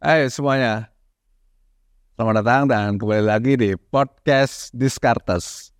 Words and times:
Hai 0.00 0.32
semuanya, 0.32 0.88
selamat 2.16 2.40
datang 2.40 2.62
dan 2.72 2.96
kembali 2.96 3.20
lagi 3.20 3.52
di 3.52 3.76
podcast 3.76 4.72
Discartes. 4.72 5.76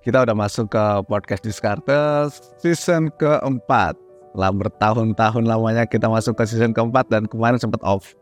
Kita 0.00 0.24
udah 0.24 0.32
masuk 0.32 0.72
ke 0.72 0.84
podcast 1.04 1.44
Discartes 1.44 2.40
season 2.64 3.12
keempat. 3.20 4.09
Setelah 4.30 4.54
bertahun-tahun 4.54 5.42
lamanya 5.42 5.84
kita 5.90 6.06
masuk 6.06 6.38
ke 6.38 6.46
season 6.46 6.70
keempat 6.70 7.10
dan 7.10 7.26
kemarin 7.26 7.58
sempat 7.58 7.82
off. 7.82 8.14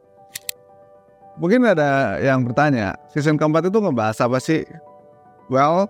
Mungkin 1.37 1.69
ada 1.69 2.17
yang 2.19 2.49
bertanya, 2.49 2.97
season 3.13 3.37
keempat 3.37 3.69
itu 3.69 3.79
ngebahas 3.79 4.17
apa 4.25 4.41
sih? 4.41 4.65
Well, 5.53 5.87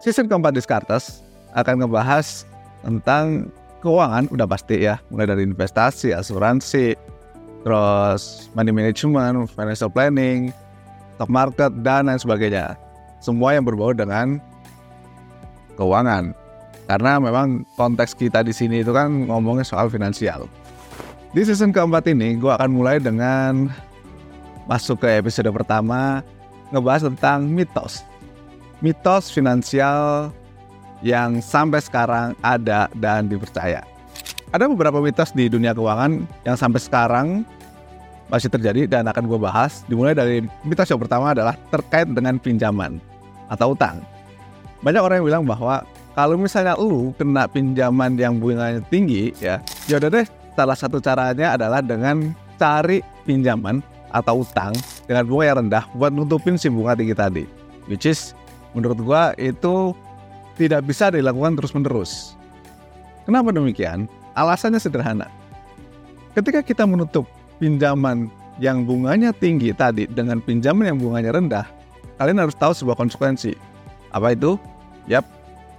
season 0.00 0.26
keempat 0.26 0.56
Discartes 0.56 1.20
akan 1.52 1.84
ngebahas 1.84 2.48
tentang 2.82 3.52
keuangan 3.84 4.32
udah 4.32 4.48
pasti 4.48 4.88
ya, 4.88 4.96
mulai 5.12 5.28
dari 5.28 5.44
investasi, 5.44 6.16
asuransi, 6.16 6.96
terus 7.62 8.48
money 8.56 8.72
management, 8.72 9.52
financial 9.52 9.92
planning, 9.92 10.48
stock 11.14 11.28
market 11.28 11.70
dan 11.84 12.08
lain 12.08 12.18
sebagainya. 12.18 12.74
Semua 13.20 13.52
yang 13.52 13.68
berbau 13.68 13.92
dengan 13.92 14.40
keuangan. 15.76 16.36
Karena 16.84 17.16
memang 17.16 17.64
konteks 17.80 18.12
kita 18.12 18.44
di 18.44 18.52
sini 18.52 18.84
itu 18.84 18.92
kan 18.92 19.08
ngomongnya 19.28 19.64
soal 19.64 19.88
finansial. 19.88 20.44
Di 21.32 21.42
season 21.42 21.74
keempat 21.74 22.06
ini, 22.12 22.36
gue 22.38 22.52
akan 22.52 22.70
mulai 22.70 23.00
dengan 23.00 23.72
masuk 24.68 25.02
ke 25.02 25.18
episode 25.18 25.48
pertama 25.50 26.20
ngebahas 26.70 27.08
tentang 27.10 27.48
mitos. 27.48 28.04
Mitos 28.84 29.32
finansial 29.32 30.30
yang 31.00 31.40
sampai 31.40 31.80
sekarang 31.80 32.36
ada 32.44 32.92
dan 33.00 33.26
dipercaya. 33.26 33.82
Ada 34.52 34.70
beberapa 34.70 35.02
mitos 35.02 35.34
di 35.34 35.50
dunia 35.50 35.74
keuangan 35.74 36.22
yang 36.46 36.54
sampai 36.54 36.78
sekarang 36.78 37.26
masih 38.30 38.52
terjadi 38.52 38.86
dan 38.86 39.08
akan 39.08 39.26
gue 39.26 39.40
bahas. 39.40 39.82
Dimulai 39.88 40.14
dari 40.14 40.44
mitos 40.62 40.86
yang 40.86 41.00
pertama 41.00 41.34
adalah 41.34 41.56
terkait 41.72 42.06
dengan 42.12 42.38
pinjaman 42.38 43.00
atau 43.50 43.74
utang 43.74 44.04
banyak 44.84 45.00
orang 45.00 45.16
yang 45.18 45.26
bilang 45.26 45.44
bahwa 45.48 45.80
kalau 46.14 46.38
misalnya 46.38 46.78
lu 46.78 47.10
kena 47.18 47.50
pinjaman 47.50 48.14
yang 48.14 48.38
bunganya 48.38 48.78
tinggi 48.86 49.34
ya, 49.42 49.58
ya 49.90 49.98
udah 49.98 50.10
deh 50.10 50.26
salah 50.54 50.78
satu 50.78 51.02
caranya 51.02 51.58
adalah 51.58 51.82
dengan 51.82 52.30
cari 52.54 53.02
pinjaman 53.26 53.82
atau 54.14 54.46
utang 54.46 54.70
dengan 55.10 55.26
bunga 55.26 55.44
yang 55.50 55.56
rendah 55.66 55.84
buat 55.98 56.14
nutupin 56.14 56.54
si 56.54 56.70
bunga 56.70 56.94
tinggi 56.94 57.18
tadi. 57.18 57.44
Which 57.90 58.06
is 58.06 58.32
menurut 58.72 59.02
gua 59.02 59.34
itu 59.36 59.92
tidak 60.54 60.86
bisa 60.86 61.10
dilakukan 61.10 61.58
terus-menerus. 61.58 62.38
Kenapa 63.26 63.50
demikian? 63.50 64.06
Alasannya 64.38 64.78
sederhana. 64.78 65.26
Ketika 66.38 66.62
kita 66.62 66.86
menutup 66.86 67.26
pinjaman 67.58 68.30
yang 68.62 68.86
bunganya 68.86 69.34
tinggi 69.34 69.74
tadi 69.74 70.06
dengan 70.06 70.38
pinjaman 70.38 70.94
yang 70.94 70.98
bunganya 71.02 71.34
rendah, 71.34 71.66
kalian 72.22 72.38
harus 72.38 72.54
tahu 72.54 72.70
sebuah 72.70 72.94
konsekuensi. 72.94 73.58
Apa 74.14 74.38
itu? 74.38 74.54
Yap, 75.10 75.26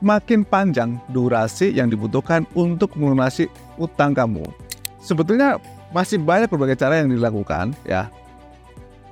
makin 0.04 0.44
panjang 0.44 1.00
durasi 1.12 1.72
yang 1.72 1.92
dibutuhkan 1.92 2.48
untuk 2.58 2.96
melunasi 2.96 3.48
utang 3.80 4.16
kamu. 4.16 4.44
Sebetulnya 5.00 5.62
masih 5.94 6.20
banyak 6.20 6.50
berbagai 6.50 6.80
cara 6.80 7.00
yang 7.00 7.12
dilakukan 7.14 7.72
ya. 7.86 8.10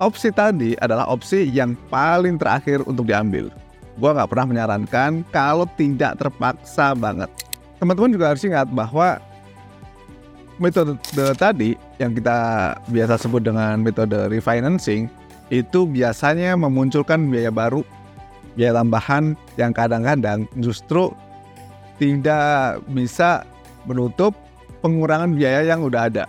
Opsi 0.02 0.34
tadi 0.34 0.74
adalah 0.82 1.08
opsi 1.08 1.48
yang 1.48 1.78
paling 1.88 2.36
terakhir 2.36 2.84
untuk 2.84 3.08
diambil. 3.08 3.54
Gua 4.02 4.12
nggak 4.18 4.30
pernah 4.34 4.48
menyarankan 4.50 5.22
kalau 5.30 5.70
tidak 5.78 6.18
terpaksa 6.18 6.98
banget. 6.98 7.30
Teman-teman 7.78 8.12
juga 8.12 8.34
harus 8.34 8.44
ingat 8.44 8.68
bahwa 8.74 9.22
metode 10.58 10.98
tadi 11.38 11.78
yang 12.02 12.18
kita 12.18 12.38
biasa 12.90 13.22
sebut 13.22 13.46
dengan 13.46 13.80
metode 13.80 14.18
refinancing 14.34 15.08
itu 15.54 15.86
biasanya 15.86 16.58
memunculkan 16.58 17.30
biaya 17.30 17.54
baru 17.54 17.86
biaya 18.54 18.78
tambahan 18.78 19.34
yang 19.58 19.72
kadang-kadang 19.74 20.46
justru 20.62 21.14
tidak 21.98 22.82
bisa 22.90 23.46
menutup 23.86 24.34
pengurangan 24.84 25.32
biaya 25.36 25.64
yang 25.64 25.86
udah 25.86 26.10
ada 26.10 26.26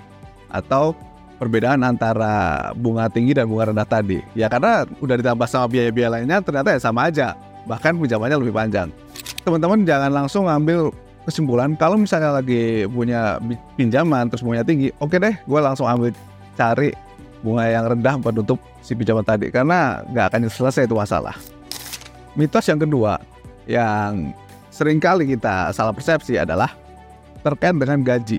atau 0.52 0.94
perbedaan 1.36 1.82
antara 1.82 2.70
bunga 2.78 3.10
tinggi 3.10 3.34
dan 3.34 3.50
bunga 3.50 3.74
rendah 3.74 3.88
tadi. 3.88 4.22
Ya 4.38 4.46
karena 4.46 4.86
udah 5.02 5.16
ditambah 5.18 5.48
sama 5.50 5.66
biaya-biaya 5.66 6.20
lainnya 6.20 6.38
ternyata 6.40 6.72
ya 6.72 6.80
sama 6.80 7.10
aja, 7.10 7.34
bahkan 7.66 7.98
pinjamannya 7.98 8.38
lebih 8.38 8.54
panjang. 8.54 8.88
Teman-teman 9.42 9.82
jangan 9.82 10.10
langsung 10.14 10.46
ngambil 10.46 10.94
kesimpulan 11.26 11.74
kalau 11.74 11.96
misalnya 11.98 12.38
lagi 12.38 12.84
punya 12.86 13.40
pinjaman 13.74 14.28
terus 14.28 14.44
bunganya 14.44 14.64
tinggi, 14.64 14.88
oke 15.00 15.16
deh 15.16 15.34
gue 15.34 15.60
langsung 15.60 15.88
ambil 15.88 16.12
cari 16.54 16.92
bunga 17.44 17.68
yang 17.68 17.84
rendah 17.84 18.14
buat 18.20 18.32
nutup 18.36 18.60
si 18.80 18.96
pinjaman 18.96 19.24
tadi 19.24 19.52
karena 19.52 20.00
nggak 20.12 20.32
akan 20.32 20.40
selesai 20.48 20.88
itu 20.88 20.96
masalah 20.96 21.36
mitos 22.34 22.66
yang 22.66 22.80
kedua 22.82 23.18
yang 23.64 24.34
sering 24.74 24.98
kali 24.98 25.30
kita 25.30 25.70
salah 25.70 25.94
persepsi 25.94 26.36
adalah 26.36 26.74
terkait 27.46 27.76
dengan 27.76 28.00
gaji. 28.02 28.38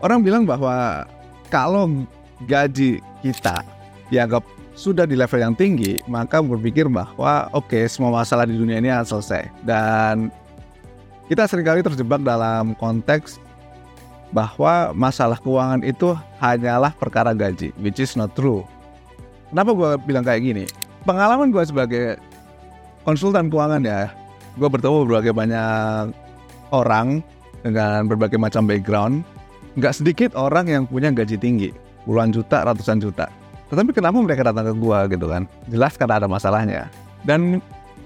Orang 0.00 0.24
bilang 0.24 0.44
bahwa 0.48 1.04
kalau 1.48 2.06
gaji 2.48 3.00
kita 3.20 3.64
dianggap 4.08 4.44
sudah 4.74 5.06
di 5.06 5.14
level 5.14 5.40
yang 5.40 5.54
tinggi, 5.54 6.02
maka 6.10 6.42
berpikir 6.42 6.90
bahwa 6.90 7.46
oke 7.54 7.70
okay, 7.70 7.84
semua 7.86 8.10
masalah 8.10 8.44
di 8.44 8.58
dunia 8.58 8.82
ini 8.82 8.90
akan 8.90 9.06
selesai. 9.06 9.42
Dan 9.62 10.34
kita 11.30 11.46
sering 11.46 11.64
kali 11.64 11.80
terjebak 11.80 12.20
dalam 12.20 12.74
konteks 12.76 13.38
bahwa 14.34 14.90
masalah 14.92 15.38
keuangan 15.38 15.86
itu 15.86 16.12
hanyalah 16.42 16.90
perkara 16.98 17.30
gaji, 17.30 17.70
which 17.78 18.02
is 18.02 18.18
not 18.18 18.34
true. 18.34 18.66
Kenapa 19.54 19.70
gue 19.70 19.90
bilang 20.10 20.26
kayak 20.26 20.42
gini? 20.42 20.64
Pengalaman 21.06 21.54
gue 21.54 21.62
sebagai 21.62 22.18
konsultan 23.04 23.52
keuangan 23.52 23.84
ya. 23.84 24.10
Gue 24.56 24.68
bertemu 24.68 25.04
berbagai 25.06 25.32
banyak 25.36 26.10
orang 26.72 27.20
dengan 27.62 28.08
berbagai 28.08 28.40
macam 28.40 28.66
background. 28.66 29.22
Nggak 29.78 29.94
sedikit 30.02 30.30
orang 30.38 30.70
yang 30.70 30.82
punya 30.86 31.10
gaji 31.10 31.36
tinggi, 31.36 31.70
puluhan 32.08 32.30
juta, 32.30 32.64
ratusan 32.64 33.02
juta. 33.02 33.28
Tetapi 33.68 33.90
kenapa 33.90 34.16
mereka 34.20 34.46
datang 34.46 34.70
ke 34.70 34.74
gue 34.78 34.98
gitu 35.16 35.26
kan? 35.26 35.42
Jelas 35.66 35.98
karena 35.98 36.22
ada 36.22 36.28
masalahnya. 36.30 36.86
Dan 37.26 37.58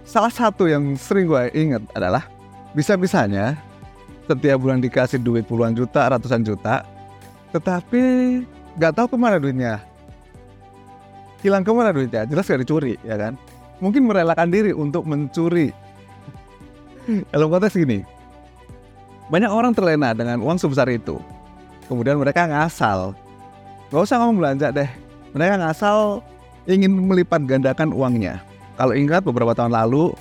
salah 0.09 0.33
satu 0.33 0.65
yang 0.65 0.97
sering 0.97 1.29
gue 1.29 1.53
ingat 1.53 1.85
adalah 1.93 2.25
bisa-bisanya 2.73 3.59
setiap 4.25 4.61
bulan 4.61 4.81
dikasih 4.81 5.21
duit 5.21 5.45
puluhan 5.45 5.77
juta, 5.77 6.09
ratusan 6.09 6.45
juta, 6.45 6.85
tetapi 7.53 8.01
nggak 8.77 8.93
tahu 8.97 9.07
ke 9.13 9.17
mana 9.17 9.37
duitnya. 9.37 9.81
Hilang 11.41 11.63
ke 11.63 11.71
mana 11.71 11.95
duitnya? 11.95 12.27
Jelas 12.27 12.51
gak 12.51 12.61
dicuri, 12.67 12.99
ya 13.07 13.15
kan? 13.15 13.39
Mungkin 13.79 14.07
merelakan 14.07 14.51
diri 14.51 14.71
untuk 14.75 15.07
mencuri. 15.07 15.75
Dalam 17.33 17.49
konteks 17.49 17.79
gini, 17.79 18.05
banyak 19.33 19.49
orang 19.49 19.73
terlena 19.73 20.13
dengan 20.13 20.45
uang 20.45 20.61
sebesar 20.61 20.89
itu. 20.93 21.17
Kemudian 21.89 22.21
mereka 22.21 22.45
ngasal. 22.45 23.17
Gak 23.89 24.05
usah 24.05 24.21
ngomong 24.21 24.45
belanja 24.45 24.69
deh. 24.69 24.91
Mereka 25.33 25.57
ngasal 25.57 26.21
ingin 26.69 26.93
melipat 26.93 27.49
gandakan 27.49 27.97
uangnya. 27.97 28.45
Kalau 28.77 28.93
ingat 28.93 29.25
beberapa 29.25 29.57
tahun 29.57 29.73
lalu 29.73 30.13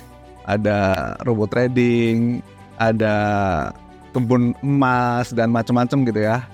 ada 0.48 1.12
robot 1.28 1.52
trading, 1.52 2.40
ada 2.80 3.14
kebun 4.16 4.56
emas 4.64 5.28
dan 5.36 5.52
macam-macam 5.52 5.98
gitu 6.08 6.20
ya. 6.24 6.48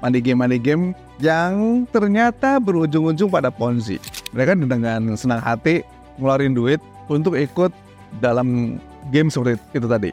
Money 0.00 0.20
game 0.24 0.40
money 0.40 0.58
game 0.60 0.84
yang 1.20 1.84
ternyata 1.92 2.56
berujung-ujung 2.56 3.28
pada 3.28 3.52
ponzi. 3.52 4.00
Mereka 4.32 4.56
dengan 4.56 5.16
senang 5.16 5.40
hati 5.40 5.84
ngeluarin 6.18 6.56
duit 6.56 6.80
untuk 7.06 7.36
ikut 7.36 7.70
dalam 8.18 8.78
game 9.10 9.28
seperti 9.30 9.60
itu 9.76 9.86
tadi. 9.86 10.10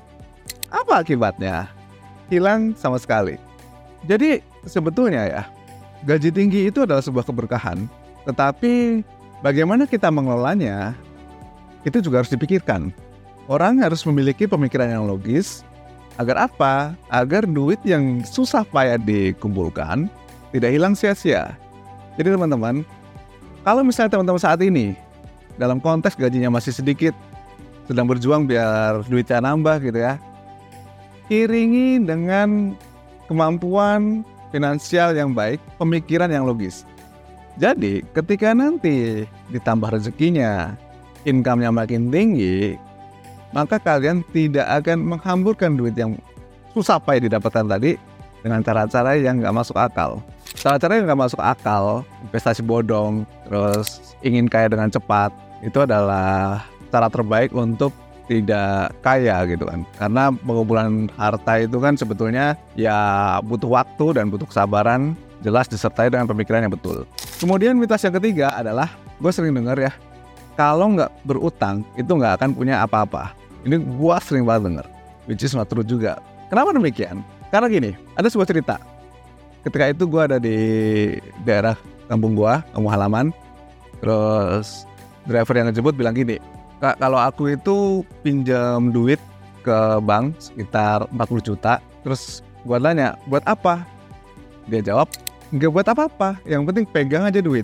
Apa 0.74 1.02
akibatnya? 1.06 1.70
Hilang 2.32 2.74
sama 2.74 2.98
sekali. 2.98 3.38
Jadi 4.04 4.44
sebetulnya 4.68 5.24
ya, 5.30 5.44
gaji 6.04 6.30
tinggi 6.34 6.68
itu 6.68 6.84
adalah 6.84 7.00
sebuah 7.00 7.24
keberkahan, 7.24 7.88
tetapi 8.28 9.06
bagaimana 9.40 9.88
kita 9.88 10.12
mengelolanya 10.12 10.98
itu 11.88 12.00
juga 12.04 12.24
harus 12.24 12.32
dipikirkan. 12.32 12.92
Orang 13.52 13.84
harus 13.84 14.08
memiliki 14.08 14.48
pemikiran 14.48 14.88
yang 14.88 15.04
logis 15.04 15.68
agar 16.16 16.48
apa? 16.48 16.96
Agar 17.12 17.44
duit 17.44 17.80
yang 17.84 18.24
susah 18.24 18.64
payah 18.64 18.96
dikumpulkan 18.96 20.08
tidak 20.56 20.70
hilang 20.72 20.96
sia-sia. 20.96 21.58
Jadi 22.16 22.30
teman-teman, 22.32 22.88
kalau 23.68 23.82
misalnya 23.84 24.16
teman-teman 24.16 24.40
saat 24.40 24.62
ini 24.64 24.96
dalam 25.58 25.78
konteks 25.82 26.18
gajinya 26.18 26.54
masih 26.54 26.74
sedikit 26.74 27.14
sedang 27.86 28.08
berjuang 28.08 28.48
biar 28.48 29.04
duitnya 29.06 29.44
nambah 29.44 29.80
gitu 29.84 30.00
ya 30.00 30.18
iringi 31.32 32.04
dengan 32.04 32.76
kemampuan 33.32 34.22
finansial 34.52 35.16
yang 35.16 35.32
baik, 35.32 35.58
pemikiran 35.80 36.30
yang 36.30 36.46
logis. 36.46 36.86
Jadi, 37.58 38.06
ketika 38.14 38.54
nanti 38.54 39.26
ditambah 39.54 39.94
rezekinya, 39.94 40.74
income-nya 41.26 41.70
makin 41.70 42.10
tinggi, 42.10 42.78
maka 43.54 43.78
kalian 43.78 44.26
tidak 44.34 44.66
akan 44.82 45.18
menghamburkan 45.18 45.78
duit 45.78 45.94
yang 45.98 46.18
susah 46.74 46.98
payah 46.98 47.30
didapatkan 47.30 47.70
tadi 47.70 47.98
dengan 48.42 48.66
cara-cara 48.66 49.18
yang 49.18 49.42
nggak 49.42 49.54
masuk 49.54 49.78
akal. 49.78 50.22
Cara-cara 50.58 51.02
yang 51.02 51.10
nggak 51.10 51.22
masuk 51.28 51.42
akal, 51.42 52.06
investasi 52.24 52.62
bodong, 52.64 53.26
terus 53.50 54.16
ingin 54.22 54.48
kaya 54.48 54.70
dengan 54.70 54.88
cepat, 54.88 55.34
itu 55.66 55.82
adalah 55.82 56.64
cara 56.94 57.10
terbaik 57.10 57.52
untuk 57.52 57.92
tidak 58.28 58.96
kaya 59.04 59.44
gitu 59.50 59.68
kan. 59.68 59.84
Karena 60.00 60.32
pengumpulan 60.32 61.12
harta 61.20 61.60
itu 61.60 61.78
kan 61.82 62.00
sebetulnya 62.00 62.56
ya 62.78 62.96
butuh 63.44 63.68
waktu 63.68 64.06
dan 64.16 64.32
butuh 64.32 64.48
kesabaran 64.48 65.18
jelas 65.44 65.68
disertai 65.68 66.08
dengan 66.08 66.30
pemikiran 66.30 66.64
yang 66.64 66.74
betul. 66.74 67.04
Kemudian 67.42 67.76
mitos 67.76 68.00
yang 68.06 68.16
ketiga 68.16 68.56
adalah 68.56 68.88
gue 69.20 69.32
sering 69.32 69.52
dengar 69.52 69.76
ya 69.76 69.92
kalau 70.56 70.96
nggak 70.96 71.12
berutang 71.28 71.84
itu 72.00 72.08
nggak 72.08 72.40
akan 72.40 72.56
punya 72.56 72.80
apa-apa. 72.86 73.36
Ini 73.68 73.80
gue 73.80 74.16
sering 74.24 74.48
banget 74.48 74.72
denger 74.72 74.88
which 75.28 75.44
is 75.44 75.52
not 75.52 75.68
true 75.68 75.84
juga. 75.84 76.20
Kenapa 76.48 76.72
demikian? 76.72 77.20
Karena 77.52 77.68
gini 77.68 77.92
ada 78.16 78.28
sebuah 78.32 78.48
cerita 78.48 78.80
ketika 79.64 79.92
itu 79.92 80.04
gue 80.06 80.22
ada 80.22 80.38
di 80.38 80.58
daerah 81.48 81.76
kampung 82.12 82.36
gue 82.36 82.54
kampung 82.76 82.92
halaman 82.92 83.26
terus 84.04 84.84
driver 85.24 85.56
yang 85.56 85.68
ngejemput 85.72 85.96
bilang 85.96 86.16
gini 86.16 86.38
Kak, 86.84 87.00
kalau 87.00 87.16
aku 87.16 87.56
itu 87.56 88.04
pinjam 88.28 88.92
duit 88.92 89.16
ke 89.64 90.04
bank 90.04 90.36
sekitar 90.36 91.08
40 91.16 91.40
juta, 91.40 91.80
terus 92.04 92.44
gua 92.68 92.76
tanya, 92.76 93.16
buat 93.32 93.40
apa? 93.48 93.88
Dia 94.68 94.84
jawab, 94.84 95.08
nggak 95.56 95.72
buat 95.72 95.88
apa-apa, 95.88 96.44
yang 96.44 96.68
penting 96.68 96.84
pegang 96.84 97.24
aja 97.24 97.40
duit. 97.40 97.64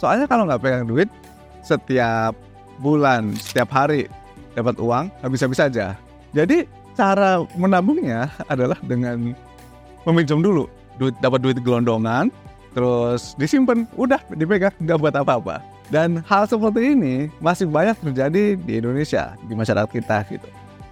Soalnya 0.00 0.24
kalau 0.24 0.48
nggak 0.48 0.64
pegang 0.64 0.88
duit, 0.88 1.12
setiap 1.60 2.32
bulan, 2.80 3.36
setiap 3.36 3.68
hari 3.68 4.08
dapat 4.56 4.80
uang, 4.80 5.12
habis-habis 5.20 5.60
aja. 5.60 5.92
Jadi 6.32 6.64
cara 6.96 7.44
menabungnya 7.52 8.32
adalah 8.48 8.80
dengan 8.80 9.36
meminjam 10.08 10.40
dulu, 10.40 10.64
duit 10.98 11.14
dapat 11.22 11.40
duit 11.40 11.58
gelondongan, 11.62 12.28
terus 12.74 13.32
disimpan, 13.38 13.86
udah 13.94 14.20
dipegang, 14.34 14.74
nggak 14.82 14.98
buat 14.98 15.14
apa-apa. 15.14 15.62
Dan 15.88 16.20
hal 16.28 16.44
seperti 16.44 16.92
ini 16.92 17.32
masih 17.40 17.64
banyak 17.64 17.96
terjadi 18.04 18.60
di 18.60 18.72
Indonesia, 18.76 19.32
di 19.48 19.56
masyarakat 19.56 19.88
kita 19.88 20.20
gitu. 20.28 20.48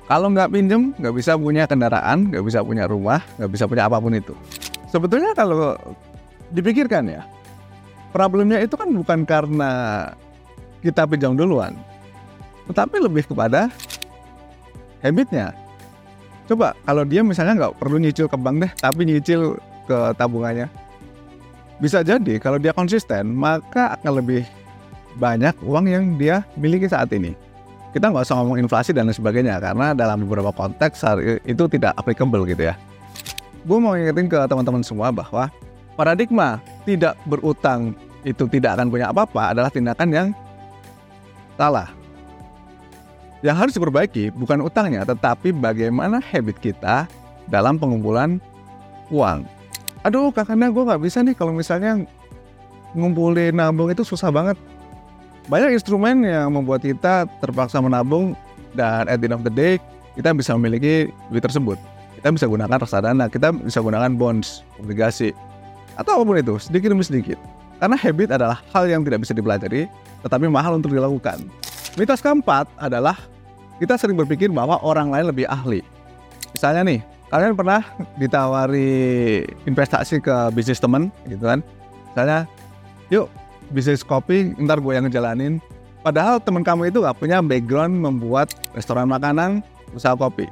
Kalau 0.07 0.31
nggak 0.33 0.55
pinjem, 0.55 0.95
nggak 0.97 1.15
bisa 1.19 1.35
punya 1.37 1.67
kendaraan, 1.67 2.31
nggak 2.31 2.45
bisa 2.47 2.63
punya 2.63 2.87
rumah, 2.87 3.21
nggak 3.37 3.51
bisa 3.51 3.67
punya 3.67 3.91
apa 3.91 3.99
pun 3.99 4.15
itu. 4.15 4.33
Sebetulnya 4.89 5.35
kalau 5.35 5.77
dipikirkan 6.55 7.11
ya, 7.11 7.27
problemnya 8.15 8.63
itu 8.63 8.79
kan 8.79 8.89
bukan 8.95 9.27
karena 9.27 9.71
kita 10.81 11.05
pinjam 11.11 11.35
duluan, 11.35 11.75
tetapi 12.71 13.03
lebih 13.03 13.27
kepada 13.27 13.67
habitnya. 15.03 15.53
Coba 16.47 16.79
kalau 16.87 17.03
dia 17.03 17.27
misalnya 17.27 17.67
nggak 17.67 17.75
perlu 17.77 17.99
nyicil 17.99 18.31
ke 18.31 18.39
bank 18.39 18.63
deh, 18.63 18.73
tapi 18.79 19.03
nyicil 19.11 19.59
ke 19.87 20.13
tabungannya. 20.19 20.67
Bisa 21.81 22.05
jadi 22.05 22.43
kalau 22.43 22.59
dia 22.61 22.75
konsisten, 22.77 23.33
maka 23.33 23.97
akan 23.97 24.21
lebih 24.21 24.43
banyak 25.17 25.57
uang 25.65 25.87
yang 25.89 26.05
dia 26.21 26.45
miliki 26.61 26.91
saat 26.91 27.09
ini. 27.15 27.33
Kita 27.97 28.13
nggak 28.13 28.29
usah 28.29 28.37
ngomong 28.37 28.61
inflasi 28.61 28.93
dan 28.93 29.09
sebagainya 29.09 29.57
karena 29.57 29.97
dalam 29.97 30.21
beberapa 30.29 30.53
konteks 30.53 31.01
itu 31.49 31.65
tidak 31.73 31.97
applicable 31.97 32.45
gitu 32.45 32.69
ya. 32.69 32.77
Gue 33.65 33.81
mau 33.81 33.97
ingetin 33.97 34.29
ke 34.29 34.37
teman-teman 34.45 34.85
semua 34.85 35.09
bahwa 35.09 35.49
paradigma 35.97 36.61
tidak 36.85 37.17
berutang 37.25 37.97
itu 38.27 38.45
tidak 38.53 38.77
akan 38.77 38.93
punya 38.93 39.09
apa-apa 39.09 39.57
adalah 39.57 39.73
tindakan 39.73 40.09
yang 40.13 40.29
salah. 41.57 41.89
Yang 43.41 43.57
harus 43.57 43.73
diperbaiki 43.81 44.33
bukan 44.37 44.61
utangnya, 44.61 45.09
tetapi 45.09 45.57
bagaimana 45.57 46.21
habit 46.21 46.61
kita 46.61 47.09
dalam 47.49 47.81
pengumpulan 47.81 48.37
uang. 49.09 49.49
Aduh, 50.07 50.31
kakaknya 50.31 50.71
gue 50.71 50.87
nggak 50.87 51.03
bisa 51.03 51.19
nih 51.27 51.35
kalau 51.35 51.51
misalnya 51.51 52.07
ngumpulin 52.95 53.51
nabung 53.59 53.91
itu 53.91 54.07
susah 54.07 54.31
banget 54.31 54.55
banyak 55.51 55.75
instrumen 55.79 56.23
yang 56.27 56.51
membuat 56.51 56.83
kita 56.83 57.27
terpaksa 57.43 57.79
menabung 57.83 58.39
dan 58.75 59.07
at 59.07 59.19
the 59.19 59.27
end 59.31 59.35
of 59.35 59.43
the 59.43 59.51
day 59.51 59.79
kita 60.19 60.31
bisa 60.35 60.55
memiliki 60.55 61.11
duit 61.31 61.43
tersebut. 61.43 61.79
Kita 62.19 62.33
bisa 62.33 62.47
gunakan 62.49 62.79
reksadana, 62.81 63.31
kita 63.31 63.55
bisa 63.55 63.79
gunakan 63.79 64.11
bonds, 64.17 64.65
obligasi, 64.81 65.31
atau 65.95 66.19
apa 66.19 66.23
pun 66.25 66.37
itu, 66.41 66.55
sedikit 66.59 66.91
demi 66.91 67.05
sedikit. 67.05 67.39
Karena 67.77 67.95
habit 67.95 68.33
adalah 68.33 68.59
hal 68.73 68.89
yang 68.89 69.05
tidak 69.05 69.23
bisa 69.23 69.37
dipelajari, 69.37 69.85
tetapi 70.25 70.49
mahal 70.49 70.81
untuk 70.81 70.97
dilakukan. 70.97 71.45
Mitos 72.01 72.25
keempat 72.25 72.67
adalah 72.81 73.21
kita 73.77 74.01
sering 74.01 74.17
berpikir 74.17 74.49
bahwa 74.49 74.81
orang 74.81 75.13
lain 75.13 75.29
lebih 75.29 75.45
ahli. 75.47 75.85
Misalnya 76.57 76.83
nih, 76.89 77.01
kalian 77.37 77.53
pernah 77.53 77.85
ditawari 78.17 79.45
investasi 79.69 80.25
ke 80.25 80.49
bisnis 80.57 80.81
teman, 80.81 81.13
gitu 81.29 81.45
kan? 81.45 81.61
Misalnya, 82.17 82.49
yuk 83.13 83.29
bisnis 83.69 84.01
kopi 84.01 84.57
ntar 84.57 84.81
gue 84.81 84.97
yang 84.97 85.05
ngejalanin. 85.05 85.61
Padahal 86.01 86.41
teman 86.41 86.65
kamu 86.65 86.89
itu 86.89 87.05
gak 87.05 87.21
punya 87.21 87.45
background 87.45 87.93
membuat 87.93 88.57
restoran 88.73 89.05
makanan 89.05 89.61
usaha 89.93 90.17
kopi. 90.17 90.49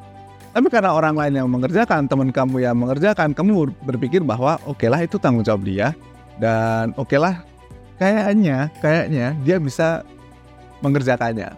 Tapi 0.52 0.69
karena 0.69 0.92
orang 0.92 1.16
lain 1.16 1.40
yang 1.40 1.48
mengerjakan 1.48 2.04
teman 2.04 2.28
kamu 2.28 2.69
yang 2.69 2.76
mengerjakan 2.76 3.32
kamu 3.32 3.72
berpikir 3.88 4.20
bahwa 4.20 4.60
oke 4.69 4.84
lah 4.84 5.00
itu 5.00 5.16
tanggung 5.16 5.40
jawab 5.40 5.64
dia. 5.64 5.96
Dan 6.36 6.92
oke 7.00 7.16
lah 7.16 7.40
kayaknya 7.96 8.69
kayaknya 8.84 9.32
dia 9.40 9.56
bisa 9.56 10.04
mengerjakannya. 10.84 11.48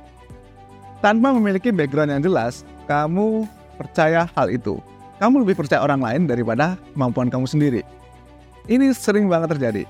Tanpa 1.03 1.35
memiliki 1.35 1.75
background 1.75 2.15
yang 2.15 2.23
jelas 2.23 2.63
kamu 2.87 3.43
percaya 3.75 4.31
hal 4.39 4.55
itu 4.55 4.79
kamu 5.19 5.45
lebih 5.45 5.57
percaya 5.59 5.81
orang 5.83 6.01
lain 6.01 6.23
daripada 6.29 6.81
kemampuan 6.93 7.29
kamu 7.29 7.47
sendiri 7.49 7.81
ini 8.67 8.91
sering 8.93 9.31
banget 9.31 9.57
terjadi 9.57 9.85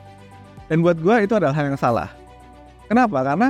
dan 0.66 0.82
buat 0.82 0.98
gue 0.98 1.14
itu 1.22 1.34
adalah 1.38 1.54
hal 1.54 1.74
yang 1.74 1.78
salah. 1.78 2.10
Kenapa? 2.90 3.22
Karena 3.22 3.48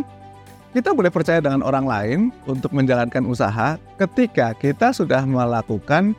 kita 0.77 0.93
boleh 0.93 1.09
percaya 1.09 1.41
dengan 1.41 1.65
orang 1.65 1.89
lain 1.89 2.19
untuk 2.45 2.73
menjalankan 2.77 3.25
usaha 3.25 3.81
ketika 3.97 4.53
kita 4.57 4.93
sudah 4.93 5.25
melakukan 5.25 6.13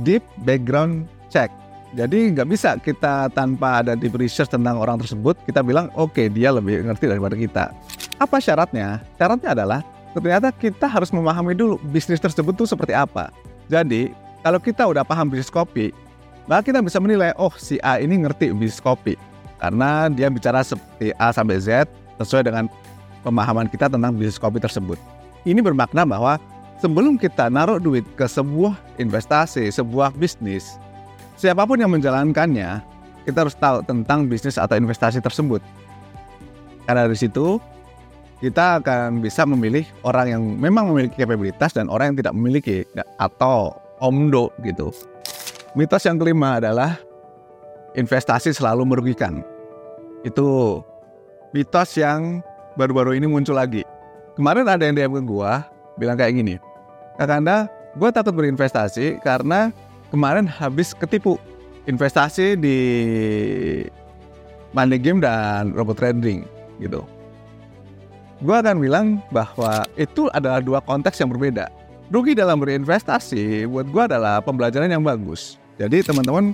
deep 0.00 0.24
background 0.48 1.04
check. 1.28 1.52
Jadi 1.92 2.32
nggak 2.32 2.48
bisa 2.48 2.80
kita 2.80 3.28
tanpa 3.36 3.84
ada 3.84 3.92
deep 3.92 4.16
research 4.16 4.48
tentang 4.48 4.80
orang 4.80 4.96
tersebut, 4.96 5.36
kita 5.44 5.60
bilang 5.60 5.92
oke 5.92 6.16
okay, 6.16 6.32
dia 6.32 6.48
lebih 6.48 6.88
ngerti 6.88 7.04
daripada 7.12 7.36
kita. 7.36 7.64
Apa 8.16 8.40
syaratnya? 8.40 9.04
Syaratnya 9.20 9.52
adalah 9.52 9.80
ternyata 10.16 10.48
kita 10.56 10.88
harus 10.88 11.12
memahami 11.12 11.52
dulu 11.52 11.76
bisnis 11.92 12.20
tersebut 12.20 12.56
tuh 12.56 12.64
seperti 12.64 12.96
apa. 12.96 13.28
Jadi 13.68 14.16
kalau 14.42 14.58
kita 14.58 14.82
udah 14.90 15.06
paham 15.06 15.30
bisnis 15.30 15.48
kopi, 15.50 15.94
maka 16.50 16.66
kita 16.66 16.82
bisa 16.82 16.98
menilai, 16.98 17.30
oh 17.38 17.54
si 17.54 17.78
A 17.86 18.02
ini 18.02 18.26
ngerti 18.26 18.50
bisnis 18.50 18.82
kopi 18.82 19.14
karena 19.62 20.10
dia 20.10 20.26
bicara 20.26 20.66
seperti 20.66 21.14
A 21.14 21.30
sampai 21.30 21.62
Z 21.62 21.86
sesuai 22.18 22.50
dengan 22.50 22.66
pemahaman 23.22 23.70
kita 23.70 23.86
tentang 23.86 24.10
bisnis 24.18 24.42
kopi 24.42 24.58
tersebut. 24.58 24.98
Ini 25.46 25.62
bermakna 25.62 26.02
bahwa 26.02 26.42
sebelum 26.82 27.14
kita 27.14 27.46
naruh 27.46 27.78
duit 27.78 28.02
ke 28.18 28.26
sebuah 28.26 28.74
investasi, 28.98 29.70
sebuah 29.70 30.10
bisnis, 30.18 30.74
siapa 31.38 31.62
pun 31.62 31.78
yang 31.78 31.94
menjalankannya, 31.94 32.82
kita 33.22 33.46
harus 33.46 33.54
tahu 33.54 33.86
tentang 33.86 34.26
bisnis 34.26 34.58
atau 34.58 34.74
investasi 34.74 35.22
tersebut. 35.22 35.62
Karena 36.82 37.06
dari 37.06 37.14
situ 37.14 37.62
kita 38.42 38.82
akan 38.82 39.22
bisa 39.22 39.46
memilih 39.46 39.86
orang 40.02 40.26
yang 40.26 40.42
memang 40.58 40.90
memiliki 40.90 41.22
kapabilitas 41.22 41.70
dan 41.78 41.86
orang 41.86 42.10
yang 42.10 42.26
tidak 42.26 42.34
memiliki 42.34 42.82
atau 43.22 43.78
omdo 44.02 44.50
gitu. 44.66 44.90
Mitos 45.78 46.02
yang 46.02 46.18
kelima 46.18 46.58
adalah 46.58 46.98
investasi 47.94 48.50
selalu 48.50 48.82
merugikan. 48.84 49.46
Itu 50.26 50.82
mitos 51.54 51.94
yang 51.94 52.42
baru-baru 52.74 53.16
ini 53.16 53.30
muncul 53.30 53.54
lagi. 53.54 53.86
Kemarin 54.34 54.66
ada 54.66 54.82
yang 54.82 54.96
DM 54.98 55.12
ke 55.16 55.22
gue, 55.28 55.52
bilang 56.00 56.16
kayak 56.18 56.34
gini, 56.34 56.54
Kakanda, 57.20 57.68
gue 57.94 58.08
takut 58.10 58.32
berinvestasi 58.32 59.20
karena 59.20 59.70
kemarin 60.08 60.48
habis 60.48 60.96
ketipu 60.96 61.36
investasi 61.84 62.56
di 62.56 62.78
money 64.72 64.96
game 64.96 65.20
dan 65.20 65.76
robot 65.76 66.00
trading 66.00 66.48
gitu. 66.80 67.04
Gue 68.42 68.56
akan 68.58 68.82
bilang 68.82 69.06
bahwa 69.30 69.86
itu 69.94 70.26
adalah 70.34 70.58
dua 70.58 70.82
konteks 70.82 71.20
yang 71.22 71.30
berbeda. 71.30 71.70
Rugi 72.12 72.36
dalam 72.36 72.60
berinvestasi 72.60 73.64
buat 73.64 73.88
gue 73.88 74.02
adalah 74.04 74.44
pembelajaran 74.44 74.92
yang 74.92 75.00
bagus. 75.00 75.56
Jadi 75.80 76.04
teman-teman 76.04 76.52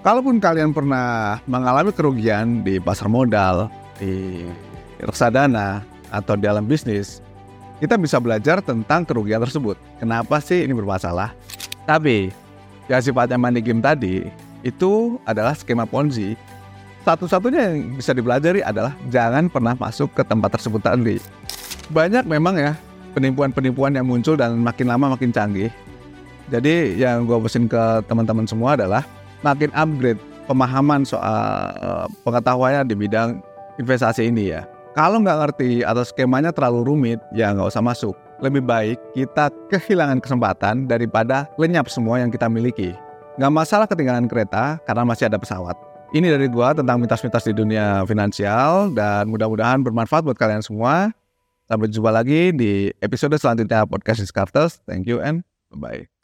Kalaupun 0.00 0.40
kalian 0.40 0.72
pernah 0.72 1.36
mengalami 1.44 1.92
kerugian 1.92 2.64
di 2.64 2.80
pasar 2.80 3.04
modal, 3.04 3.68
di 4.00 4.48
reksadana, 4.96 5.84
atau 6.08 6.40
di 6.40 6.48
dalam 6.48 6.64
bisnis, 6.64 7.20
kita 7.84 8.00
bisa 8.00 8.16
belajar 8.16 8.64
tentang 8.64 9.04
kerugian 9.04 9.44
tersebut. 9.44 9.76
Kenapa 10.00 10.40
sih 10.40 10.64
ini 10.64 10.72
bermasalah? 10.72 11.36
Tapi, 11.84 12.32
ya 12.88 12.96
sifatnya 13.04 13.36
money 13.36 13.60
game 13.60 13.84
tadi, 13.84 14.24
itu 14.64 15.20
adalah 15.28 15.52
skema 15.52 15.84
Ponzi. 15.84 16.32
Satu-satunya 17.04 17.76
yang 17.76 18.00
bisa 18.00 18.16
dipelajari 18.16 18.64
adalah 18.64 18.96
jangan 19.12 19.52
pernah 19.52 19.76
masuk 19.76 20.16
ke 20.16 20.24
tempat 20.24 20.56
tersebut 20.56 20.80
tadi. 20.80 21.20
Banyak 21.92 22.24
memang 22.24 22.56
ya 22.56 22.72
penipuan-penipuan 23.12 23.94
yang 23.94 24.06
muncul 24.06 24.34
dan 24.38 24.58
makin 24.60 24.86
lama 24.90 25.14
makin 25.14 25.30
canggih. 25.30 25.70
Jadi 26.50 26.98
yang 26.98 27.30
gue 27.30 27.38
pesin 27.46 27.70
ke 27.70 28.02
teman-teman 28.10 28.46
semua 28.46 28.74
adalah 28.74 29.06
makin 29.46 29.70
upgrade 29.70 30.18
pemahaman 30.50 31.06
soal 31.06 31.70
eh, 31.78 32.06
pengetahuannya 32.26 32.82
di 32.90 32.94
bidang 32.98 33.38
investasi 33.78 34.26
ini 34.26 34.50
ya. 34.50 34.66
Kalau 34.98 35.22
nggak 35.22 35.38
ngerti 35.46 35.86
atau 35.86 36.02
skemanya 36.02 36.50
terlalu 36.50 36.82
rumit, 36.82 37.22
ya 37.30 37.54
nggak 37.54 37.70
usah 37.70 37.78
masuk. 37.78 38.18
Lebih 38.42 38.66
baik 38.66 38.98
kita 39.14 39.46
kehilangan 39.70 40.18
kesempatan 40.18 40.90
daripada 40.90 41.46
lenyap 41.54 41.86
semua 41.86 42.18
yang 42.18 42.34
kita 42.34 42.50
miliki. 42.50 42.90
Nggak 43.38 43.52
masalah 43.54 43.86
ketinggalan 43.86 44.26
kereta 44.26 44.82
karena 44.82 45.06
masih 45.06 45.30
ada 45.30 45.38
pesawat. 45.38 45.78
Ini 46.10 46.26
dari 46.26 46.50
gua 46.50 46.74
tentang 46.74 46.98
mitos-mitos 46.98 47.46
di 47.46 47.54
dunia 47.54 48.02
finansial 48.02 48.90
dan 48.90 49.30
mudah-mudahan 49.30 49.78
bermanfaat 49.78 50.26
buat 50.26 50.34
kalian 50.34 50.58
semua. 50.58 51.14
Sampai 51.70 51.86
jumpa 51.86 52.10
lagi 52.10 52.50
di 52.50 52.90
episode 52.98 53.38
selanjutnya 53.38 53.86
podcast 53.86 54.18
Discartes. 54.26 54.82
Thank 54.90 55.06
you 55.06 55.22
and 55.22 55.46
bye-bye. 55.70 56.19